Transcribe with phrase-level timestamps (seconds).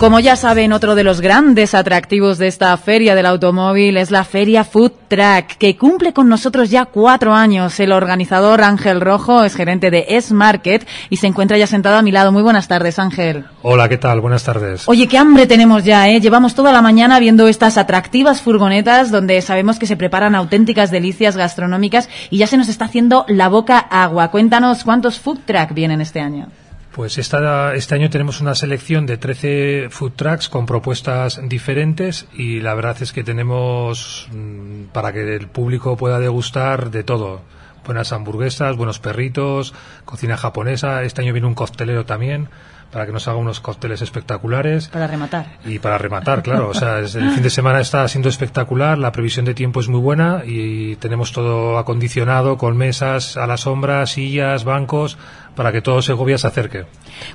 [0.00, 4.22] Como ya saben, otro de los grandes atractivos de esta feria del automóvil es la
[4.22, 7.80] feria Food Track, que cumple con nosotros ya cuatro años.
[7.80, 12.12] El organizador Ángel Rojo es gerente de S-Market y se encuentra ya sentado a mi
[12.12, 12.30] lado.
[12.30, 13.46] Muy buenas tardes, Ángel.
[13.62, 14.20] Hola, ¿qué tal?
[14.20, 14.88] Buenas tardes.
[14.88, 16.20] Oye, qué hambre tenemos ya, ¿eh?
[16.20, 21.36] Llevamos toda la mañana viendo estas atractivas furgonetas donde sabemos que se preparan auténticas delicias
[21.36, 24.30] gastronómicas y ya se nos está haciendo la boca agua.
[24.30, 26.46] Cuéntanos cuántos Food Track vienen este año.
[26.92, 32.60] Pues esta, este año tenemos una selección de 13 food trucks con propuestas diferentes y
[32.60, 37.42] la verdad es que tenemos mm, para que el público pueda degustar de todo.
[37.84, 39.74] Buenas hamburguesas, buenos perritos,
[40.04, 41.04] cocina japonesa.
[41.04, 42.48] Este año viene un costelero también
[42.90, 44.88] para que nos haga unos cócteles espectaculares.
[44.88, 45.46] Para rematar.
[45.64, 46.68] Y para rematar, claro.
[46.68, 50.00] O sea, el fin de semana está siendo espectacular, la previsión de tiempo es muy
[50.00, 55.18] buena y tenemos todo acondicionado con mesas a la sombra, sillas, bancos,
[55.58, 56.84] para que todo Segovia se acerque.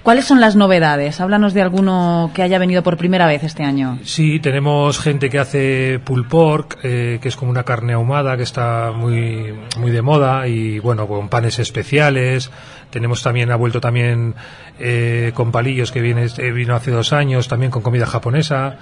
[0.02, 1.20] ¿Cuáles son las novedades?
[1.20, 3.99] Háblanos de alguno que haya venido por primera vez este año.
[4.05, 8.44] Sí, tenemos gente que hace pulled pork, eh, que es como una carne ahumada que
[8.44, 12.50] está muy, muy de moda y bueno, con panes especiales.
[12.91, 14.35] Tenemos también, ha vuelto también
[14.80, 18.77] eh, con palillos que viene, eh, vino hace dos años, también con comida japonesa.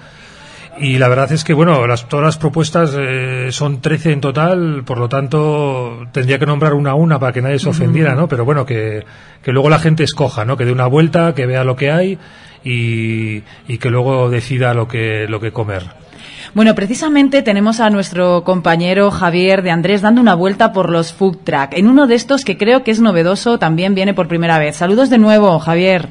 [0.78, 4.82] Y la verdad es que, bueno, las, todas las propuestas eh, son 13 en total,
[4.84, 8.26] por lo tanto, tendría que nombrar una a una para que nadie se ofendiera, ¿no?
[8.26, 9.04] Pero bueno, que,
[9.42, 10.56] que luego la gente escoja, ¿no?
[10.56, 12.18] Que dé una vuelta, que vea lo que hay
[12.64, 16.02] y, y que luego decida lo que, lo que comer.
[16.54, 21.38] Bueno, precisamente tenemos a nuestro compañero Javier de Andrés dando una vuelta por los food
[21.44, 21.74] track.
[21.74, 24.76] En uno de estos que creo que es novedoso, también viene por primera vez.
[24.76, 26.10] Saludos de nuevo, Javier.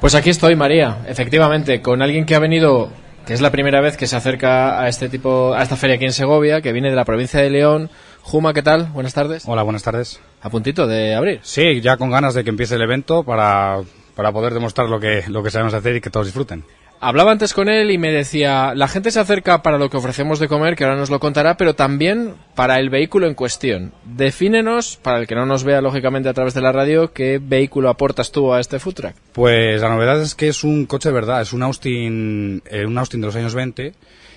[0.00, 2.90] Pues aquí estoy, María, efectivamente, con alguien que ha venido
[3.26, 6.04] que es la primera vez que se acerca a este tipo, a esta feria aquí
[6.04, 7.90] en Segovia, que viene de la provincia de León.
[8.22, 8.86] Juma, ¿qué tal?
[8.92, 9.42] Buenas tardes.
[9.46, 10.20] Hola, buenas tardes.
[10.42, 11.40] A puntito de abrir.
[11.42, 13.80] Sí, ya con ganas de que empiece el evento para,
[14.14, 16.64] para poder demostrar lo que, lo que sabemos hacer y que todos disfruten.
[17.00, 20.38] Hablaba antes con él y me decía, la gente se acerca para lo que ofrecemos
[20.38, 23.92] de comer, que ahora nos lo contará, pero también para el vehículo en cuestión.
[24.04, 27.90] Defínenos, para el que no nos vea lógicamente a través de la radio, qué vehículo
[27.90, 29.14] aportas tú a este food truck.
[29.32, 32.96] Pues la novedad es que es un coche de verdad, es un Austin, eh, un
[32.96, 33.92] Austin de los años 20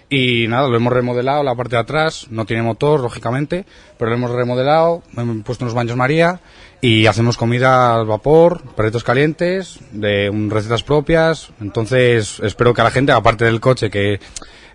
[0.10, 3.66] y nada, lo hemos remodelado la parte de atrás, no tiene motor, lógicamente,
[3.98, 6.40] pero lo hemos remodelado, hemos puesto unos baños María
[6.82, 11.52] y hacemos comida al vapor, perritos calientes, de un, recetas propias.
[11.62, 14.20] Entonces, espero que a la gente, aparte del coche que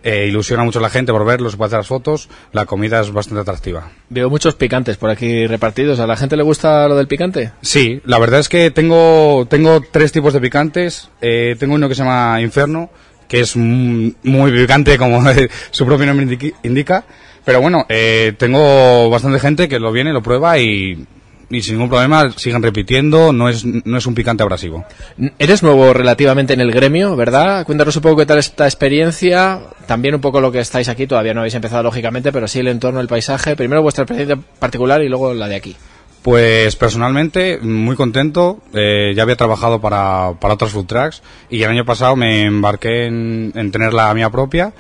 [0.05, 3.01] eh, ilusiona mucho a la gente por verlo, se puede hacer las fotos, la comida
[3.01, 3.91] es bastante atractiva.
[4.11, 5.99] Veo muchos picantes por aquí repartidos.
[5.99, 7.53] ¿A la gente le gusta lo del picante?
[7.63, 11.09] Sí, la verdad es que tengo, tengo tres tipos de picantes.
[11.23, 12.91] Eh, tengo uno que se llama Inferno,
[13.29, 15.23] que es muy picante como
[15.71, 17.05] su propio nombre indica.
[17.45, 21.07] Pero bueno, eh, tengo bastante gente que lo viene, lo prueba y,
[21.51, 24.85] y sin ningún problema siguen repitiendo, no es, no es un picante abrasivo.
[25.39, 27.65] Eres nuevo relativamente en el gremio, ¿verdad?
[27.67, 31.35] Cuéntanos un poco qué tal esta experiencia, también un poco lo que estáis aquí, todavía
[31.35, 35.09] no habéis empezado lógicamente, pero sí el entorno, el paisaje, primero vuestra experiencia particular y
[35.09, 35.77] luego la de aquí.
[36.25, 41.69] Pues personalmente muy contento, eh, ya había trabajado para, para otros food trucks y el
[41.69, 44.73] año pasado me embarqué en, en tener la mía propia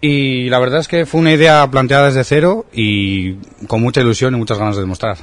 [0.00, 3.34] y la verdad es que fue una idea planteada desde cero y
[3.68, 5.18] con mucha ilusión y muchas ganas de demostrar.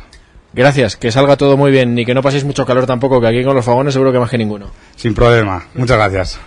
[0.54, 3.44] Gracias, que salga todo muy bien y que no paséis mucho calor tampoco, que aquí
[3.44, 4.68] con los vagones seguro que más que ninguno.
[4.96, 6.40] Sin problema, muchas gracias.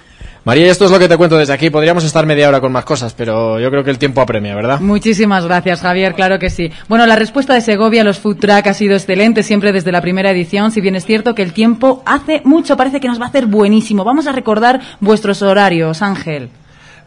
[0.44, 1.69] María, esto es lo que te cuento desde aquí.
[1.69, 4.81] Podríamos estar media hora con más cosas, pero yo creo que el tiempo apremia, ¿verdad?
[4.81, 6.71] Muchísimas gracias, Javier, claro que sí.
[6.88, 10.00] Bueno, la respuesta de Segovia a los food truck ha sido excelente siempre desde la
[10.00, 13.26] primera edición, si bien es cierto que el tiempo hace mucho, parece que nos va
[13.26, 14.04] a hacer buenísimo.
[14.04, 16.50] Vamos a recordar vuestros horarios, Ángel.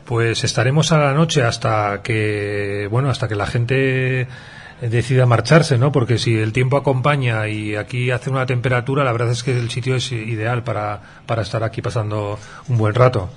[0.06, 4.28] Pues estaremos a la noche hasta que, bueno, hasta que la gente
[4.82, 5.92] decida marcharse, ¿no?
[5.92, 9.70] Porque si el tiempo acompaña y aquí hace una temperatura, la verdad es que el
[9.70, 13.30] sitio es ideal para, para estar aquí pasando un buen rato.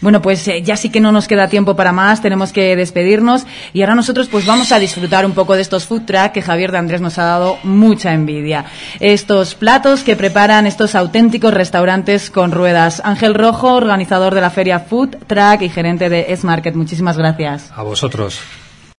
[0.00, 3.46] Bueno, pues eh, ya sí que no nos queda tiempo para más, tenemos que despedirnos
[3.72, 6.72] y ahora nosotros pues vamos a disfrutar un poco de estos food truck que Javier
[6.72, 8.66] de Andrés nos ha dado mucha envidia.
[9.00, 13.00] Estos platos que preparan estos auténticos restaurantes con ruedas.
[13.04, 17.70] Ángel Rojo, organizador de la feria Food Truck y gerente de S-Market, muchísimas gracias.
[17.74, 18.40] A vosotros.